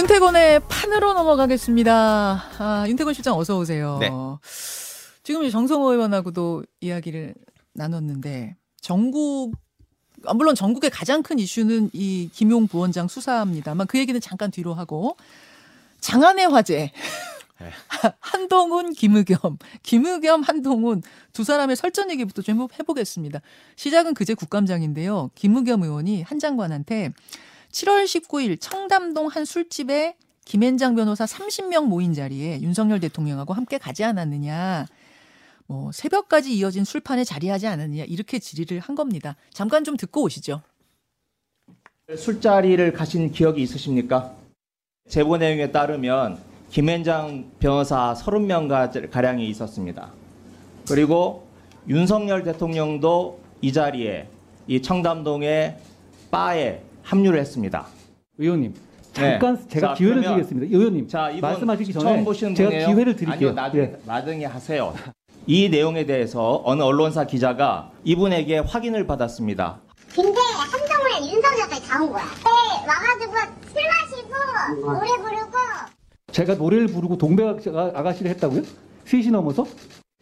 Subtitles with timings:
[0.00, 2.42] 윤태곤의 판으로 넘어가겠습니다.
[2.58, 3.98] 아, 윤태곤 실장 어서 오세요.
[4.00, 4.08] 네.
[5.22, 7.34] 지금 정성호 의원하고도 이야기를
[7.74, 9.52] 나눴는데 전국
[10.24, 15.18] 아, 물론 전국의 가장 큰 이슈는 이 김용 부원장 수사입니다만 그 얘기는 잠깐 뒤로 하고
[16.00, 16.92] 장안의 화제
[17.60, 17.70] 네.
[18.20, 21.02] 한동훈 김의겸 김의겸 한동훈
[21.34, 23.42] 두 사람의 설전 얘기부터 좀 해보겠습니다.
[23.76, 25.28] 시작은 그제 국감장인데요.
[25.34, 27.12] 김의겸 의원이 한 장관한테
[27.70, 34.86] 7월 19일 청담동 한 술집에 김앤장 변호사 30명 모인 자리에 윤석열 대통령하고 함께 가지 않았느냐.
[35.66, 39.36] 뭐 새벽까지 이어진 술판에 자리하지 않았느냐 이렇게 질의를 한 겁니다.
[39.52, 40.62] 잠깐 좀 듣고 오시죠.
[42.16, 44.34] 술자리를 가신 기억이 있으십니까?
[45.08, 46.40] 제보 내용에 따르면
[46.70, 50.10] 김앤장 변호사 30명 가량이 있었습니다.
[50.88, 51.46] 그리고
[51.88, 54.28] 윤석열 대통령도 이 자리에
[54.66, 55.76] 이 청담동의
[56.32, 57.86] 바에 합류를 했습니다.
[58.38, 58.74] 의원님
[59.12, 59.68] 잠깐 네.
[59.68, 60.76] 제가 자, 기회를 그러면- 드리겠습니다.
[60.78, 62.86] 의원님 자, 이분 말씀하시기 처음 전에 보시는 제가 분이에요?
[62.88, 63.34] 기회를 드릴게요.
[63.48, 63.96] 아니요, 나중에, 예.
[64.06, 64.94] 나중에 하세요.
[65.46, 69.80] 이 내용에 대해서 어느 언론사 기자가 이분에게 확인을 받았습니다.
[70.14, 72.22] 근데 한동훈의 윤석열까지 다 온 거야.
[72.24, 73.32] 네, 와가지고
[73.72, 75.50] 술 마시고 노래 부르고
[76.32, 78.62] 제가 노래를 부르고 동백 아가- 아가씨를 했다고요?
[79.06, 79.66] 셋이 넘어서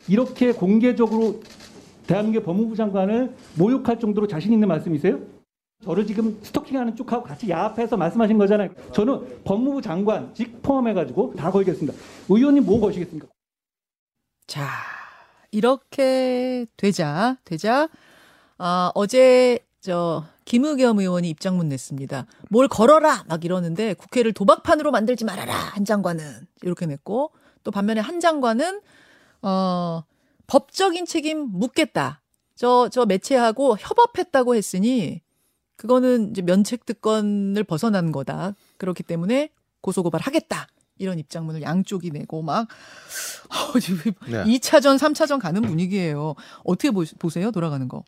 [0.09, 1.41] 이렇게 공개적으로
[2.07, 5.19] 대한민국 법무부 장관을 모욕할 정도로 자신 있는 말씀이세요?
[5.85, 8.71] 저를 지금 스토킹하는 쪽하고 같이 야합해서 말씀하신 거잖아요.
[8.93, 11.97] 저는 법무부 장관 직 포함해가지고 다 걸겠습니다.
[12.29, 13.29] 의원님 뭐 거시겠습니까?
[14.47, 14.67] 자,
[15.51, 17.89] 이렇게 되자, 되자,
[18.57, 22.27] 아, 어제, 저, 김의겸 의원이 입장문 냈습니다.
[22.51, 23.25] 뭘 걸어라!
[23.29, 25.55] 막 이러는데 국회를 도박판으로 만들지 말아라!
[25.55, 26.47] 한 장관은.
[26.63, 27.31] 이렇게 냈고,
[27.63, 28.81] 또 반면에 한 장관은,
[29.43, 30.03] 어,
[30.49, 32.23] 법적인 책임 묻겠다.
[32.57, 35.21] 저, 저 매체하고 협업했다고 했으니,
[35.79, 38.55] 그거는 이제 면책 특권을 벗어난 거다.
[38.77, 39.51] 그렇기 때문에
[39.81, 40.67] 고소고발 하겠다.
[40.99, 42.67] 이런 입장문을 양쪽이 내고 막,
[43.49, 44.43] 어, 지금 네.
[44.43, 46.35] 2차전, 3차전 가는 분위기예요.
[46.65, 47.53] 어떻게 보, 보세요?
[47.53, 48.03] 돌아가는 거.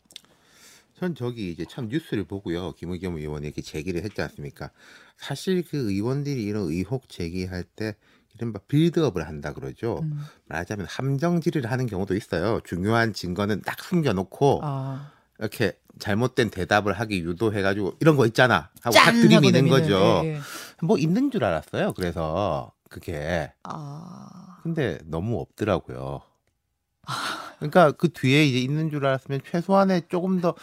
[0.99, 2.73] 전 저기 이제 참 뉴스를 보고요.
[2.73, 4.69] 김의겸 의원이 이렇게 제기를 했지 않습니까?
[5.15, 7.95] 사실 그 의원들이 이런 의혹 제기할 때
[8.35, 9.99] 이른바 빌드업을 한다 그러죠.
[10.03, 10.19] 음.
[10.47, 12.59] 말하자면 함정질을 하는 경우도 있어요.
[12.65, 15.11] 중요한 증거는 딱 숨겨놓고 아,
[15.41, 19.05] 이렇게 잘못된 대답을 하기 유도해가지고 이런 거 있잖아 하고 짠!
[19.05, 20.21] 딱 들이미는 거죠.
[20.23, 20.39] 예, 예.
[20.81, 21.93] 뭐 있는 줄 알았어요.
[21.93, 26.21] 그래서 그게 아, 근데 너무 없더라고요.
[27.57, 30.53] 그러니까 그 뒤에 이제 있는 줄 알았으면 최소한의 조금 더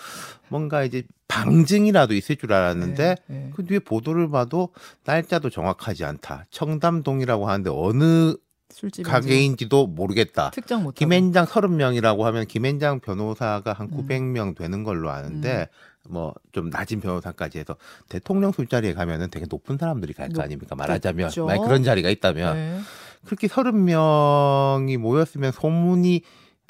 [0.48, 3.50] 뭔가 이제 방증이라도 있을 줄 알았는데 예, 예.
[3.54, 4.70] 그 뒤에 보도를 봐도
[5.04, 6.44] 날짜도 정확하지 않다.
[6.50, 8.34] 청담동이라고 하는데 어느
[8.70, 10.50] 술집인지 가게인지도 모르겠다.
[10.50, 10.94] 특정 못.
[10.94, 14.06] 김앤장 30명이라고 하면 김앤장 변호사가 한 음.
[14.06, 15.68] 900명 되는 걸로 아는데
[16.08, 17.76] 뭐좀 낮은 변호사까지 해서
[18.08, 20.74] 대통령 술자리에 가면은 되게 높은 사람들이 갈 거 아닙니까?
[20.74, 21.46] 말하자면 높죠.
[21.46, 22.80] 만약 그런 자리가 있다면 네.
[23.24, 26.22] 그렇게 30명이 모였으면 소문이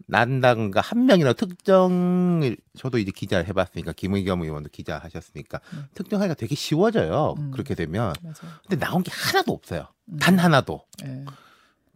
[0.07, 5.85] 난다든가 한 명이나 특정을 저도 이제 기자를 해봤으니까 김의겸 의원도 기자 하셨으니까 음.
[5.95, 7.35] 특정하기가 되게 쉬워져요.
[7.39, 7.51] 음.
[7.51, 8.35] 그렇게 되면 맞아요.
[8.69, 9.89] 근데 나온 게 하나도 없어요.
[10.07, 10.19] 음.
[10.19, 10.83] 단 하나도.
[11.05, 11.25] 예.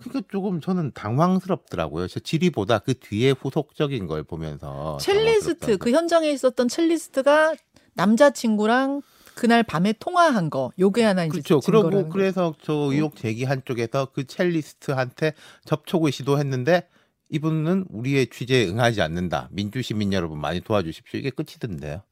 [0.02, 2.08] 그러니까 조금 저는 당황스럽더라고요.
[2.08, 7.54] 저 질의보다 그 뒤에 후속적인 걸 보면서 첼리스트 그 현장에 있었던 첼리스트가
[7.94, 9.02] 남자친구랑
[9.34, 11.60] 그날 밤에 통화한 거 요게 하나 이제 그렇죠.
[11.60, 12.08] 그리고.
[12.08, 15.32] 그래서 저 의혹 제기한 쪽에서 그 첼리스트한테
[15.64, 16.86] 접촉을 시도했는데
[17.30, 19.48] 이분은 우리의 취재에 응하지 않는다.
[19.52, 21.18] 민주시민 여러분 많이 도와주십시오.
[21.18, 22.02] 이게 끝이던데요.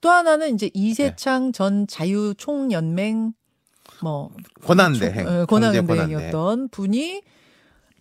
[0.00, 0.72] 또 하나는 이제 네.
[0.74, 3.32] 이세창 전 자유총연맹
[4.02, 4.30] 뭐
[4.62, 7.22] 권한대행, 어, 강제 권한대행이었던 분이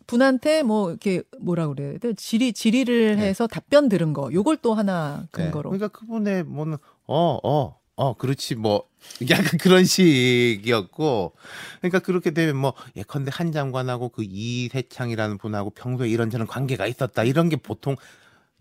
[0.08, 2.14] 분한테 뭐 이렇게 뭐라 그래야 돼?
[2.14, 3.28] 질의 질의를 네.
[3.28, 4.32] 해서 답변 들은 거.
[4.32, 5.44] 요걸 또 하나 네.
[5.44, 5.70] 근거로.
[5.70, 6.78] 그러니까 그분의 뭐는
[7.08, 8.88] 어, 어, 어, 그렇지 뭐.
[9.30, 11.34] 약간 그런 식이었고.
[11.80, 17.24] 그러니까 그렇게 되면 뭐 예컨대 한 장관하고 그 이세창이라는 분하고 평소에 이런저런 관계가 있었다.
[17.24, 17.96] 이런 게 보통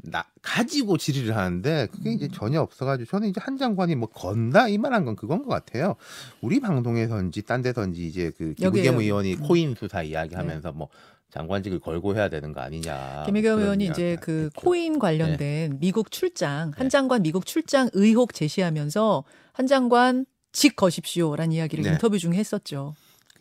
[0.04, 4.78] 나 가지고 질의를 하는데 그게 이제 전혀 없어가지고 저는 이제 한 장관이 뭐 건다 이
[4.78, 5.94] 말한 건 그건 것 같아요.
[6.40, 8.54] 우리 방송에서인지 딴 데서인지 이제 그.
[8.54, 9.40] 김의겸 의원이 음.
[9.42, 10.88] 코인 수사 이야기하면서 뭐
[11.30, 13.24] 장관직을 걸고 해야 되는 거 아니냐.
[13.26, 14.60] 그런 의원이 이제 그 했죠.
[14.60, 16.88] 코인 관련된 미국 출장 한 네.
[16.88, 21.90] 장관 미국 출장 의혹 제시하면서 한 장관 직 거십시오라는 이야기를 네.
[21.92, 22.94] 인터뷰 중에 했었죠.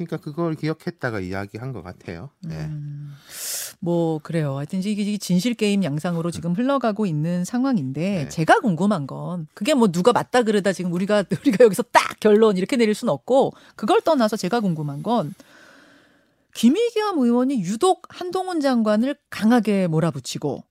[0.05, 2.29] 그러니까 그걸 기억했다가 이야기한 것 같아요.
[2.41, 2.55] 네.
[2.55, 3.13] 음,
[3.79, 4.57] 뭐 그래요.
[4.57, 8.29] 하여튼 이게 진실 게임 양상으로 지금 흘러가고 있는 상황인데 네.
[8.29, 12.75] 제가 궁금한 건 그게 뭐 누가 맞다 그러다 지금 우리가 우리가 여기서 딱 결론 이렇게
[12.77, 15.33] 내릴 수는 없고 그걸 떠나서 제가 궁금한 건
[16.53, 20.63] 김의겸 의원이 유독 한동훈 장관을 강하게 몰아붙이고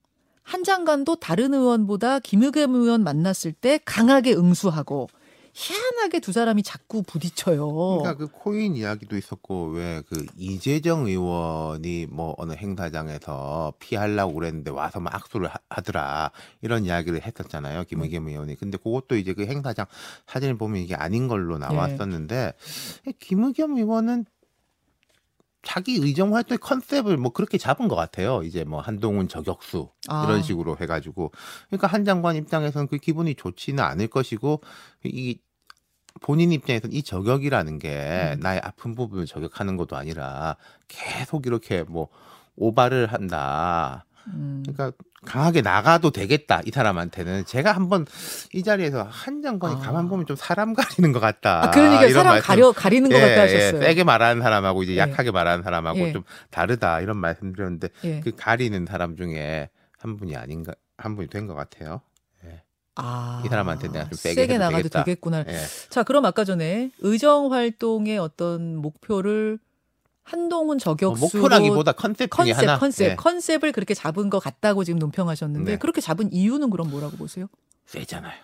[0.43, 5.09] 한 장관도 다른 의원보다 김의겸 의원 만났을 때 강하게 응수하고
[5.53, 7.67] 희한하게 두 사람이 자꾸 부딪혀요.
[7.99, 15.01] 그러니까 그 코인 이야기도 있었고 왜 그 이재정 의원이 뭐 어느 행사장에서 피하려고 그랬는데 와서
[15.01, 16.31] 막 악수를 하- 하더라
[16.63, 18.57] 이런 이야기를 했었잖아요 김의겸 의원이.
[18.57, 19.87] 근데 그것도 이제 그 행사장
[20.27, 22.53] 사진을 보면 이게 아닌 걸로 나왔었는데
[23.19, 24.25] 김의겸 의원은
[25.63, 28.43] 자기 의정 활동의 컨셉을 뭐 그렇게 잡은 것 같아요.
[28.43, 30.25] 이제 뭐 한동훈 저격수 아.
[30.25, 31.33] 이런 식으로 해가지고
[31.69, 34.63] 그러니까 한 장관 입장에서는 그 기분이 좋지는 않을 것이고
[35.05, 35.39] 이
[36.21, 38.41] 본인 입장에서는 이 저격이라는 게 음.
[38.41, 40.57] 나의 아픈 부분을 저격하는 것도 아니라
[40.89, 42.09] 계속 이렇게 뭐
[42.57, 44.07] 오바를 한다.
[44.35, 44.63] 음.
[44.67, 44.93] 그러니까
[45.27, 48.07] 강하게 나가도 되겠다 이 사람한테는 제가 한번
[48.55, 49.79] 이 자리에서 한 장관이 아.
[49.79, 51.65] 가만 보면 좀 사람 가리는 것 같다.
[51.65, 53.83] 아, 그러니까 이런 사람 말씀- 가려 가리는 것 예, 같다 예, 하셨어요.
[53.83, 54.99] 세게 말하는 사람하고 이제 예.
[54.99, 56.13] 약하게 말하는 사람하고 예.
[56.13, 58.21] 좀 다르다 이런 말씀드렸는데 예.
[58.21, 59.69] 그 가리는 사람 중에
[59.99, 62.01] 한 분이 아닌가 한 분이 된 것 같아요.
[62.97, 65.05] 아, 이 사람한테 내가 좀 세게 해도 나가도 되겠다.
[65.05, 65.45] 되겠구나.
[65.49, 65.57] 예.
[65.89, 69.59] 자, 그럼 아까 전에 의정 활동의 어떤 목표를
[70.25, 72.79] 한동훈 뭐 저격수로 목표라기보다 컨셉 컨셉, 하나.
[72.79, 73.17] 컨셉, 예.
[73.17, 75.79] 컨셉을 그렇게 잡은 것 같다고 지금 논평하셨는데 네.
[75.79, 77.47] 그렇게 잡은 이유는 그럼 뭐라고 보세요?
[77.87, 78.39] 세잖아요.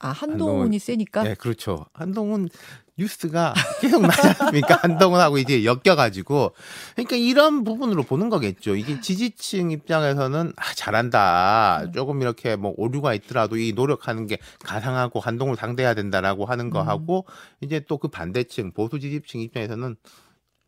[0.00, 1.86] 아 한동훈이 한동훈- 세니까 예, 그렇죠.
[1.92, 2.48] 한동훈
[2.96, 4.76] 뉴스가 계속 나지 않습니까?
[4.82, 6.52] 한동훈하고 이제 엮여가지고.
[6.94, 8.76] 그러니까 이런 부분으로 보는 거겠죠.
[8.76, 11.82] 이게 지지층 입장에서는 아, 잘한다.
[11.86, 11.92] 음.
[11.92, 16.88] 조금 이렇게 뭐 오류가 있더라도 이 노력하는 게 가상하고 한동훈을 상대해야 된다라고 하는 거 음.
[16.88, 17.24] 하고
[17.60, 19.96] 이제 또 그 반대층 보수 지지층 입장에서는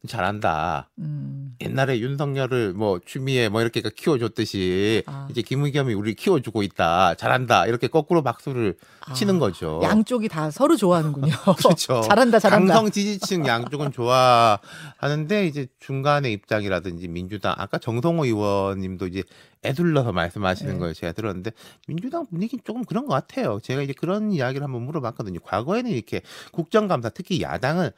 [0.09, 0.89] 잘한다.
[0.99, 5.29] 음, 옛날에 윤석열을 뭐 추미애 뭐 이렇게 키워줬듯이 아.
[5.31, 7.15] 이제 김의겸이 우리 키워주고 있다.
[7.17, 7.67] 잘한다.
[7.67, 9.79] 이렇게 거꾸로 박수를 아, 치는 거죠.
[9.83, 11.35] 양쪽이 다 서로 좋아하는군요.
[11.59, 12.01] 그렇죠.
[12.01, 12.73] 잘한다, 잘한다.
[12.73, 19.23] 강성 지지층 양쪽은 좋아하는데 이제 중간의 입장이라든지 민주당 아까 정성호 의원님도 이제
[19.65, 20.79] 애둘러서 말씀하시는 네.
[20.79, 21.51] 걸 제가 들었는데
[21.87, 23.61] 민주당 분위기 조금 그런 것 같아요.
[23.63, 25.41] 제가 이제 그런 이야기를 한번 물어봤거든요.
[25.41, 26.23] 과거에는 이렇게
[26.53, 27.91] 국정감사 특히 야당은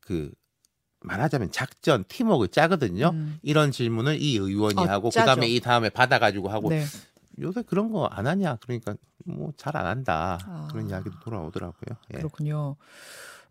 [0.00, 0.30] 그
[1.04, 3.10] 말하자면 작전 팀워크 짜거든요.
[3.12, 3.38] 음.
[3.42, 5.24] 이런 질문을 이 의원이 어, 하고 짜죠.
[5.24, 6.84] 그다음에 이 다음에 받아가지고 하고 네.
[7.40, 8.94] 요새 그런 거 안 하냐 그러니까
[9.24, 10.68] 뭐 잘 안 한다 아.
[10.70, 11.96] 그런 이야기도 돌아오더라고요.
[12.14, 12.18] 예.
[12.18, 12.76] 그렇군요.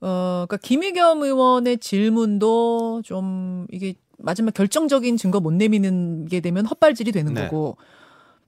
[0.02, 7.12] 어, 그러니까 김의겸 의원의 질문도 좀 이게 마지막 결정적인 증거 못 내미는 게 되면 헛발질이
[7.12, 7.44] 되는 네.
[7.46, 7.78] 거고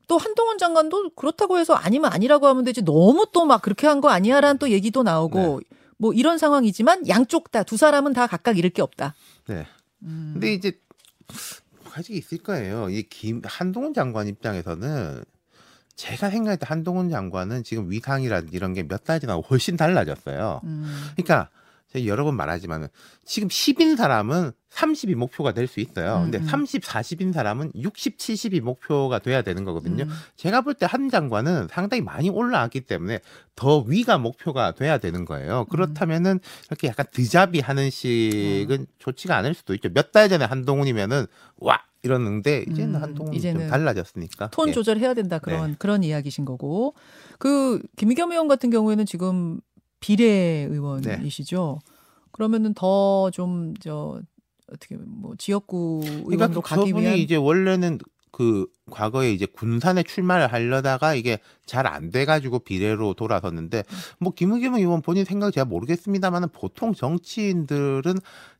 [0.07, 4.09] 또 한동훈 장관도 그렇다고 해서 아니면 아니라고 하면 되지 너무 또 막 그렇게 한 거
[4.09, 5.77] 아니야라는 또 얘기도 나오고 네.
[6.03, 9.15] 뭐 이런 상황이지만 양쪽 다 두 사람은 다 각각 잃을 게 없다.
[9.47, 9.65] 네.
[10.03, 10.31] 음.
[10.33, 10.77] 근데 이제
[11.89, 12.89] 가지 있을 거예요.
[12.89, 15.23] 이 김 한동훈 장관 입장에서는
[15.95, 20.59] 제가 생각할 때 한동훈 장관은 지금 위상이라든지 이런 게 몇 달 지나고 훨씬 달라졌어요.
[20.65, 21.09] 음.
[21.15, 21.49] 그러니까
[21.93, 22.87] 제가 여러 번 말하지만은
[23.23, 26.21] 지금 10인 사람은 30이 목표가 될 수 있어요.
[26.23, 26.47] 근데 음, 음.
[26.47, 30.03] 30, 40인 사람은 60, 70이 목표가 돼야 되는 거거든요.
[30.05, 30.09] 음.
[30.35, 33.19] 제가 볼 때 한 장관은 상당히 많이 올라왔기 때문에
[33.55, 35.65] 더 위가 목표가 돼야 되는 거예요.
[35.65, 39.89] 그렇다면은 이렇게 약간 드잡이 하는 식은 좋지가 않을 수도 있죠.
[39.93, 41.25] 몇 달 전에 한동훈이면은
[41.57, 44.49] 와 이러는데 이제는 음, 한동훈이 이제는 좀 달라졌으니까.
[44.51, 44.73] 톤 예.
[44.73, 46.95] 조절해야 된다 그런 그런 이야기신 거고
[47.39, 49.59] 그 김의겸 의원 같은 경우에는 지금
[50.03, 51.79] 비례 의원이시죠.
[52.31, 54.21] 그러면은 더 좀 저
[54.71, 57.99] 어떻게 뭐 지역구 의원으로 그러니까 가기 위한 이제 원래는
[58.31, 63.83] 그 과거에 이제 군산에 출마를 하려다가 이게 잘 안 돼가지고 비례로 돌아섰는데
[64.19, 68.15] 뭐 김의겸 의원 본인 생각 제가 모르겠습니다만은 보통 정치인들은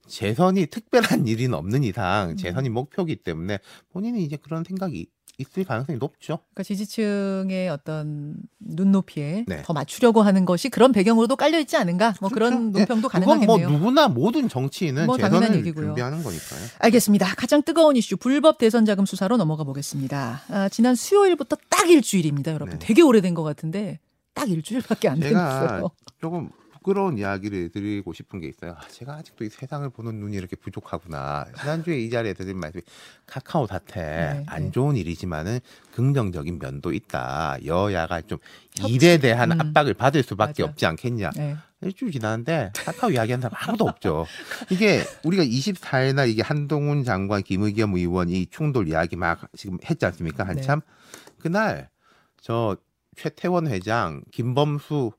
[0.08, 2.38] 재선이 특별한 일은 없는 이상 음.
[2.38, 3.58] 재선이 목표기 때문에
[3.92, 6.40] 본인이 이제 그런 생각이 있을 가능성이 높죠.
[6.54, 9.64] 그러니까 지지층의 어떤 눈높이에 네.
[9.64, 12.14] 더 맞추려고 하는 것이 그런 배경으로도 깔려 있지 않은가?
[12.22, 12.80] 뭐 그런 그렇죠.
[12.80, 13.70] 예, 논평도 그건 가능하겠네요.
[13.70, 15.86] 뭐 누구나 모든 정치인은 뭐 당연한 재선을 얘기고요.
[15.88, 16.62] 준비하는 거니까요.
[16.80, 17.34] 알겠습니다.
[17.36, 20.42] 가장 뜨거운 이슈 불법 대선 자금 수사로 넘어가 보겠습니다.
[20.50, 22.78] 아, 지난 수요일부터 딱 일주일입니다, 여러분.
[22.78, 22.86] 네.
[22.86, 24.00] 되게 오래된 것 같은데
[24.34, 25.90] 딱 일주일밖에 안 됐어요.
[26.22, 26.50] 조금
[26.84, 28.76] 부끄러운 이야기를 드리고 싶은 게 있어요.
[28.78, 31.46] 아, 제가 아직도 이 세상을 보는 눈이 이렇게 부족하구나.
[31.62, 32.84] 지난주에 이 자리에 드린 말씀이
[33.26, 34.72] 카카오 사태 네, 안 네.
[34.72, 35.60] 좋은 일이지만은
[35.94, 37.58] 긍정적인 면도 있다.
[37.66, 38.38] 여야가 좀
[38.76, 38.94] 협치.
[38.94, 39.62] 일에 대한 음.
[39.62, 40.72] 압박을 받을 수밖에 맞아.
[40.72, 41.32] 없지 않겠냐.
[41.38, 41.56] 네.
[41.82, 44.26] 일주일 지났는데 카카오 이야기하는 사람 아무도 없죠.
[44.70, 50.06] 이게 우리가 24일 날 이게 한동훈 장관, 김의겸 의원 이 충돌 이야기 막 지금 했지
[50.06, 50.46] 않습니까?
[50.46, 50.82] 한참.
[51.40, 51.90] 그날
[52.42, 52.78] 저
[53.16, 55.12] 최태원 회장, 김범수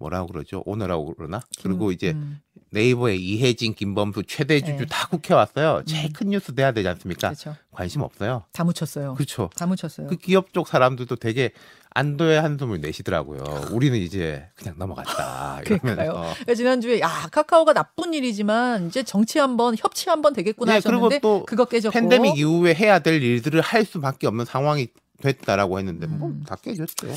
[0.00, 0.62] 뭐라고 그러죠?
[0.64, 1.40] 오너라고 그러나?
[1.62, 2.40] 그리고 김- 이제 음,
[2.70, 4.86] 네이버의 이혜진, 김범수, 최대 주주 네.
[4.86, 5.82] 다 국회 왔어요.
[5.86, 6.12] 제일 음.
[6.14, 7.28] 큰 뉴스 돼야 되지 않습니까?
[7.28, 7.54] 그렇죠.
[7.70, 8.44] 관심 없어요.
[8.52, 9.14] 다 묻혔어요.
[9.14, 9.50] 그렇죠.
[9.56, 10.06] 다 묻혔어요.
[10.08, 11.52] 그 기업 쪽 사람들도 되게
[11.90, 13.68] 안도의 한숨을 내시더라고요.
[13.72, 15.60] 우리는 이제 그냥 넘어갔다.
[15.66, 16.12] 이러면서.
[16.22, 21.18] 그러니까 지난주에 야 카카오가 나쁜 일이지만 이제 정치 한번 협치 한번 되겠구나 네, 그리고 하셨는데
[21.20, 24.88] 또 그거 깨졌고 팬데믹 이후에 해야 될 일들을 할 수밖에 없는 상황이
[25.20, 26.18] 됐다라고 했는데 음.
[26.18, 27.06] 뭐다 깨졌죠.
[27.08, 27.14] 네.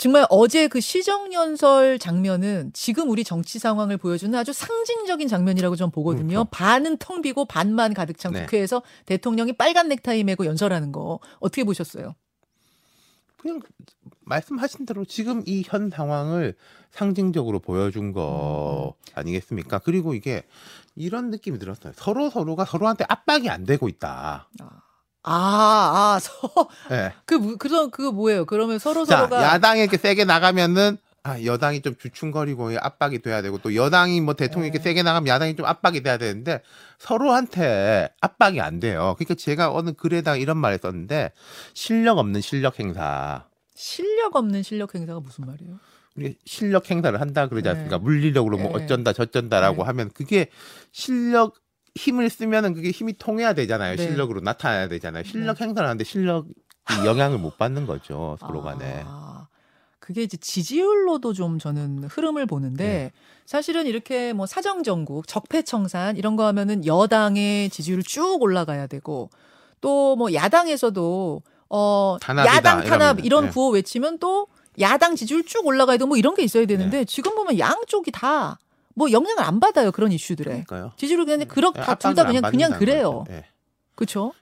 [0.00, 6.28] 정말 어제 그 시정연설 장면은 지금 우리 정치 상황을 보여주는 아주 상징적인 장면이라고 전 보거든요.
[6.28, 6.44] 그렇죠.
[6.50, 8.40] 반은 텅 비고 반만 가득 찬 네.
[8.40, 12.14] 국회에서 대통령이 빨간 넥타이 메고 연설하는 거 어떻게 보셨어요?
[13.36, 13.60] 그냥
[14.20, 16.54] 말씀하신 대로 지금 이 현 상황을
[16.92, 19.80] 상징적으로 보여준 거 아니겠습니까?
[19.80, 20.44] 그리고 이게
[20.96, 21.92] 이런 느낌이 들었어요.
[21.94, 24.48] 서로 서로가 서로한테 압박이 안 되고 있다.
[24.60, 24.82] 아,
[25.22, 27.12] 아, 서, 예.
[27.24, 28.44] 그, 무- 그런, 그거 뭐예요?
[28.46, 29.42] 그러면 서로 자, 서로가.
[29.42, 34.68] 야당이 이렇게 세게 나가면은 아, 여당이 좀 주춤거리고 압박이 돼야 되고 또 여당이 뭐 대통령이
[34.68, 34.82] 이렇게 네.
[34.84, 36.62] 세게 나가면 야당이 좀 압박이 돼야 되는데
[36.98, 39.14] 서로한테 압박이 안 돼요.
[39.18, 41.32] 그러니까 제가 어느 글에다가 이런 말을 썼는데
[41.74, 43.44] 실력 없는 실력 행사.
[43.74, 45.78] 실력 없는 실력 행사가 무슨 말이에요?
[46.16, 47.70] 우리 실력 행사를 한다 그러지 네.
[47.70, 47.98] 않습니까?
[47.98, 48.84] 물리력으로 뭐 네.
[48.84, 49.86] 어쩐다 저쩐다라고 네.
[49.88, 50.48] 하면 그게
[50.90, 51.56] 실력
[51.94, 53.96] 힘을 쓰면은 그게 힘이 통해야 되잖아요.
[53.96, 54.02] 네.
[54.02, 55.24] 실력으로 나타나야 되잖아요.
[55.24, 56.48] 실력 행사를 하는데 실력이
[57.06, 58.36] 영향을 못 받는 거죠.
[58.40, 59.02] 서로 간에.
[59.06, 59.46] 아,
[59.98, 63.12] 그게 이제 지지율로도 좀 저는 흐름을 보는데 네.
[63.46, 69.30] 사실은 이렇게 뭐 사정정국, 적폐청산 이런 거 하면은 여당의 지지율 쭉 올라가야 되고
[69.80, 73.50] 또 뭐 야당에서도 어 탄압이다, 야당 탄압 이러면, 이런 네.
[73.50, 74.46] 구호 외치면 또
[74.80, 78.58] 야당 지지율 쭉 올라가야 되고 뭐 이런 게 있어야 되는데 지금 보면 양쪽이 다
[78.94, 80.92] 뭐 영향을 안 받아요 그런 이슈들에 그러니까요.
[80.96, 83.24] 지지율 그냥 그렇 네, 다둘 다 압박을 안 그냥 그냥 그래요.
[83.28, 83.44] 네.
[83.94, 84.32] 그렇죠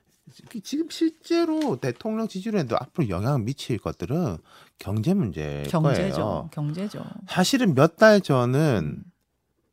[0.62, 4.38] 지금 실제로 대통령 지지율에도 앞으로 영향을 미칠 것들은
[4.78, 6.49] 경제 문제일 경제죠 거예요.
[6.52, 9.02] 경제죠 사실은 몇 달 전은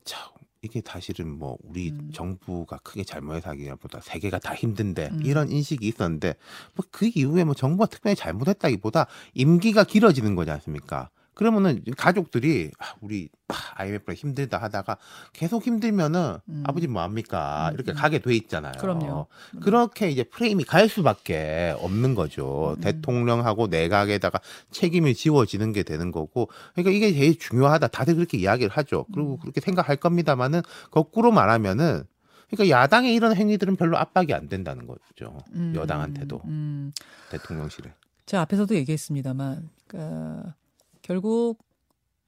[0.06, 2.10] 참 이게 사실은 뭐 우리 음.
[2.14, 5.22] 정부가 크게 잘못해서 하기보다 세계가 다 힘든데 음.
[5.24, 6.36] 이런 인식이 있었는데
[6.74, 11.10] 뭐 그 이후에 뭐 정부가 특별히 잘못했다기보다 임기가 길어지는 거지 않습니까?
[11.36, 13.30] 그러면은 가족들이 아, 우리
[13.76, 14.98] IMF가 힘들다 하다가
[15.34, 16.64] 계속 힘들면은 음.
[16.66, 17.70] 아버지 뭐 합니까?
[17.70, 17.96] 음, 이렇게 음.
[17.96, 18.74] 가게 돼 있잖아요.
[18.80, 19.28] 그럼요.
[19.54, 19.60] 음.
[19.60, 22.76] 그렇게 이제 프레임이 갈 수밖에 없는 거죠.
[22.78, 22.82] 음.
[22.82, 24.40] 대통령하고 내각에다가
[24.72, 26.50] 책임이 지워지는 게 되는 거고.
[26.74, 27.88] 그러니까 이게 제일 중요하다.
[27.88, 29.06] 다들 그렇게 이야기를 하죠.
[29.10, 29.14] 음.
[29.14, 32.04] 그리고 그렇게 생각할 겁니다만은 거꾸로 말하면은
[32.50, 35.38] 그러니까 야당의 이런 행위들은 별로 압박이 안 된다는 거죠.
[35.54, 36.94] 음, 여당한테도 음.
[37.32, 37.92] 대통령실에.
[38.26, 40.56] 제가 앞에서도 얘기했습니다만, 그러니까
[41.06, 41.60] 결국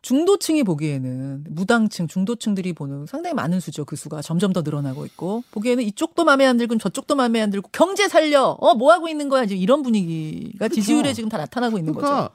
[0.03, 3.83] 중도층이 보기에는 무당층, 중도층들이 보는 상당히 많은 수죠.
[3.83, 7.69] 그 수가 점점 더 늘어나고 있고 보기에는 이쪽도 마음에 안 들고 저쪽도 마음에 안 들고
[7.73, 11.93] 경제 살려, 어 뭐 하고 있는 거야 지금 이런 분위기가 지지율에 지금 다 나타나고 있는
[11.93, 12.05] 거죠.
[12.05, 12.29] 그러니까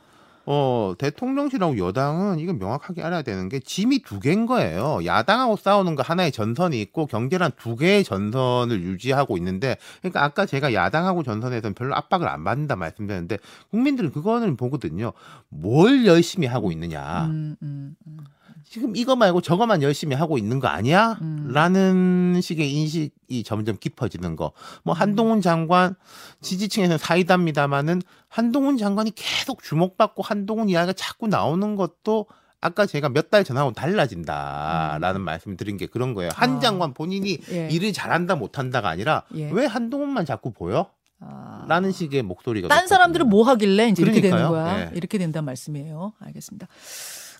[0.45, 5.01] 어 대통령실하고 여당은 이건 명확하게 알아야 되는 게 짐이 두 개인 거예요.
[5.05, 10.75] 야당하고 싸우는 거 하나의 전선이 있고 경제란 두 개의 전선을 유지하고 있는데 그러니까 아까 제가
[10.75, 13.39] 야당하고 전선에서는 별로 압박을 안 받는다 말씀드렸는데
[13.71, 15.13] 국민들은 그거는 보거든요.
[15.49, 17.27] 뭘 열심히 하고 있느냐.
[17.27, 18.19] 음, 음, 음.
[18.65, 21.19] 지금 이거 말고 저거만 열심히 하고 있는 거 아니야?
[21.21, 21.51] 음.
[21.53, 24.53] 라는 식의 인식이 점점 깊어지는 거.
[24.85, 25.95] 뭐 한동훈 장관
[26.41, 32.27] 지지층에서는 사이다입니다마는 한동훈 장관이 계속 주목받고 한동훈 이야기가 자꾸 나오는 것도
[32.61, 36.31] 아까 제가 몇 달 전하고 달라진다라는 말씀을 드린 게 그런 거예요.
[36.35, 36.61] 한 아.
[36.61, 37.69] 장관 본인이 예.
[37.71, 39.51] 일을 잘한다 못한다가 아니라 예.
[39.51, 40.89] 왜 한동훈만 자꾸 보여?
[41.19, 41.65] 아.
[41.69, 44.65] 라는 식의 목소리가 딴 사람들은 뭐 하길래 이제 이렇게 되는 그러니까요.
[44.65, 44.81] 거야.
[44.83, 44.91] 예.
[44.95, 46.13] 이렇게 된다는 말씀이에요.
[46.21, 46.69] 알겠습니다.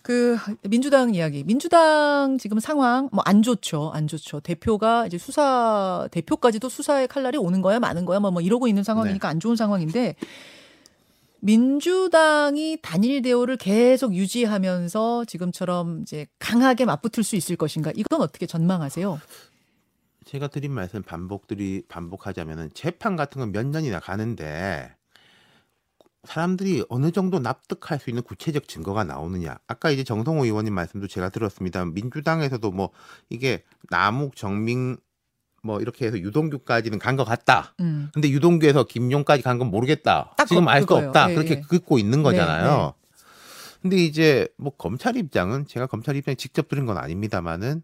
[0.03, 0.37] 그
[0.69, 1.43] 민주당 이야기.
[1.45, 3.89] 민주당 지금 상황 뭐 안 좋죠.
[3.93, 4.41] 안 좋죠.
[4.41, 8.19] 대표가 이제 수사 대표까지도 수사의 칼날이 오는 거야, 많은 거야.
[8.19, 10.15] 뭐, 뭐 이러고 있는 상황이니까 안 좋은 상황인데
[11.39, 17.91] 민주당이 단일 대우를 계속 유지하면서 지금처럼 이제 강하게 맞붙을 수 있을 것인가?
[17.95, 19.19] 이건 어떻게 전망하세요?
[20.25, 24.95] 제가 드린 말씀 반복들이 반복하자면은 재판 같은 건 몇 년이나 가는데
[26.23, 29.57] 사람들이 어느 정도 납득할 수 있는 구체적 증거가 나오느냐.
[29.67, 31.83] 아까 이제 정성호 의원님 말씀도 제가 들었습니다.
[31.85, 32.91] 민주당에서도 뭐
[33.29, 34.97] 이게 남욱 정민
[35.63, 37.73] 뭐 이렇게 해서 유동규까지는 간 것 같다.
[37.79, 38.09] 음.
[38.13, 40.33] 근데 유동규에서 김용까지 간 건 모르겠다.
[40.37, 40.93] 딱 지금 그- 알 수.
[40.93, 41.31] 없다.
[41.31, 41.61] 예, 그렇게 예.
[41.61, 42.93] 긋고 있는 거잖아요.
[42.95, 43.07] 네,
[43.81, 47.81] 근데 이제 뭐 검찰 입장은 제가 검찰 입장에 직접 들은 건 아닙니다만은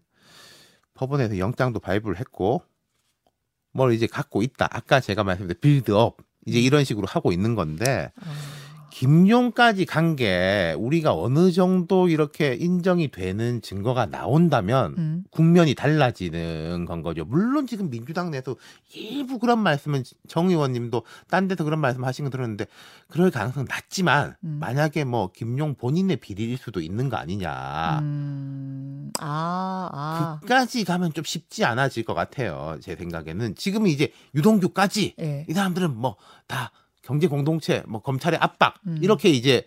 [0.94, 2.62] 법원에서 영장도 발부를 했고
[3.72, 4.66] 뭘 이제 갖고 있다.
[4.70, 6.16] 아까 제가 말씀드린 빌드업
[6.46, 8.32] 이제 이런 식으로 하고 있는 건데 아,
[8.90, 15.24] 김용까지 간 게 우리가 어느 정도 이렇게 인정이 되는 증거가 나온다면 음.
[15.30, 17.24] 국면이 달라지는 건 거죠.
[17.24, 18.56] 물론 지금 민주당 내에서
[18.92, 22.66] 일부 그런 말씀은 정 의원님도 딴 데서 그런 말씀 하신 거 들었는데
[23.08, 24.58] 그럴 가능성은 낮지만 음.
[24.60, 28.00] 만약에 뭐 김용 본인의 비리일 수도 있는 거 아니냐.
[28.02, 29.10] 음.
[29.20, 30.38] 아, 아.
[30.42, 32.76] 그까지 가면 좀 쉽지 않아질 것 같아요.
[32.80, 35.46] 제 생각에는 지금 이제 유동규까지 예.
[35.48, 36.72] 이 사람들은 뭐다
[37.10, 38.98] 경제 공동체, 뭐 검찰의 압박 음.
[39.02, 39.66] 이렇게 이제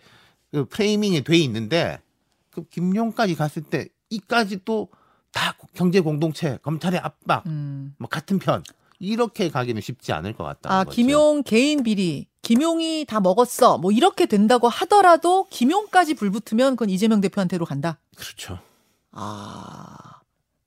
[0.50, 2.00] 그 프레이밍이 돼 있는데
[2.50, 4.88] 그 김용까지 갔을 때 이까지 또
[5.34, 7.92] 다 경제 공동체, 검찰의 압박, 음.
[7.98, 8.62] 뭐 같은 편
[9.00, 10.72] 이렇게 가기는 쉽지 않을 것 같다.
[10.72, 13.78] 아, 김용 개인 비리 김용이 다 먹었어.
[13.78, 17.98] 뭐 이렇게 된다고 하더라도 김용까지 불붙으면 그건 이재명 대표한테로 간다.
[18.16, 18.60] 그렇죠.
[19.10, 20.20] 아.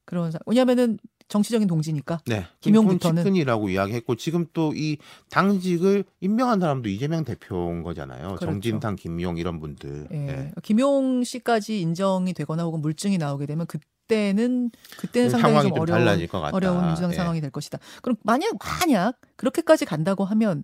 [0.03, 2.19] 그런 사- 왜냐면은 정치적인 동지니까.
[2.25, 2.45] 네.
[2.61, 3.23] 김용부터는.
[3.23, 4.97] 측근이라고 이야기했고 지금 또 이
[5.29, 8.27] 당직을 임명한 사람도 이재명 대표인 거잖아요.
[8.27, 8.45] 그렇죠.
[8.45, 10.07] 정진상, 김용 이런 분들.
[10.11, 10.27] 예.
[10.27, 10.51] 예.
[10.63, 16.27] 김용 씨까지 인정이 되거나 혹은 물증이 나오게 되면 그때는 그때는 상당히 상황이 좀좀 어려운 달라질
[16.27, 16.55] 것 같다.
[16.55, 17.15] 어려운 민주당 예.
[17.15, 17.79] 상황이 될 것이다.
[18.01, 20.63] 그럼 만약 만약 그렇게까지 간다고 하면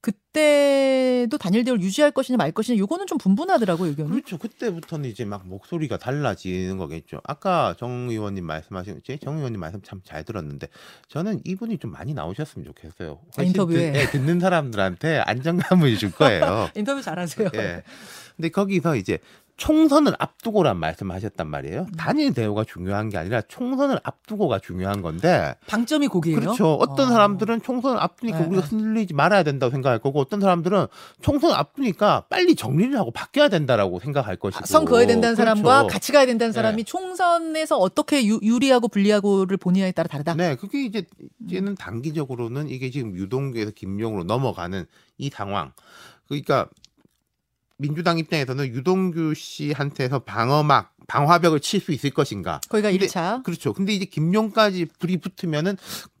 [0.00, 4.10] 그때도 단일 대우를 유지할 것이냐 말 것이냐 요거는 좀 분분하더라고요, 의견이.
[4.10, 4.38] 그렇죠.
[4.38, 7.20] 그때부터는 이제 막 목소리가 달라지는 거겠죠.
[7.24, 10.68] 아까 정 의원님 말씀하신 정 의원님 말씀 참 잘 들었는데
[11.08, 13.20] 저는 이분이 좀 많이 나오셨으면 좋겠어요.
[13.36, 13.92] 아, 인터뷰에.
[13.92, 16.70] 듣, 예, 듣는 사람들한테 안정감을 줄 거예요.
[16.74, 17.50] 인터뷰 잘하세요.
[17.54, 17.82] 예.
[18.36, 19.18] 근데 거기서 이제
[19.60, 21.80] 총선을 앞두고란 말씀하셨단 말이에요.
[21.82, 21.92] 음.
[21.98, 26.40] 단일 대우가 중요한 게 아니라 총선을 앞두고가 중요한 건데 방점이 거기에요.
[26.40, 26.72] 그렇죠.
[26.76, 27.10] 어떤 어.
[27.10, 28.68] 사람들은 총선을 앞두니까 네, 우리가 네.
[28.68, 30.86] 흔들리지 말아야 된다고 생각할 거고 어떤 사람들은
[31.20, 35.92] 총선을 앞두니까 빨리 정리를 하고 바뀌어야 된다고 생각할 것이고 선 그어야 된다는 사람과 그렇죠.
[35.92, 36.82] 같이 가야 된다는 사람이 네.
[36.84, 40.36] 총선에서 어떻게 유, 유리하고 불리하고를 보느냐에 따라 다르다.
[40.36, 41.04] 네, 그게 이제
[41.44, 44.86] 이제는 단기적으로는 이게 지금 유동규에서 김용으로 넘어가는
[45.18, 45.72] 이 상황.
[46.30, 46.68] 그러니까
[47.80, 52.60] 민주당 입장에서는 유동규 씨한테서 방어막, 방화벽을 칠 수 있을 것인가.
[52.68, 53.42] 거기가 근데- 1차.
[53.42, 53.72] 그렇죠.
[53.72, 55.76] 근데 이제 김용까지 불이 붙으면은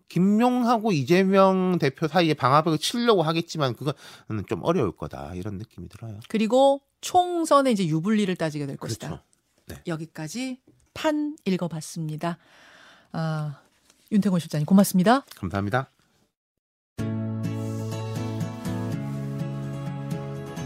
[0.08, 3.94] 김용하고 이재명 대표 사이에 방화벽을 치려고 하겠지만 그건
[4.48, 6.18] 좀 어려울 거다 이런 느낌이 들어요.
[6.28, 9.06] 그리고 총선에 이제 유불리를 따지게 될 것이다.
[9.08, 9.24] 그렇죠.
[9.66, 9.76] 네.
[9.86, 10.58] 여기까지
[10.94, 12.38] 판 읽어봤습니다.
[13.12, 13.60] 아,
[14.10, 15.24] 윤태곤 실장님 고맙습니다.
[15.36, 15.90] 감사합니다.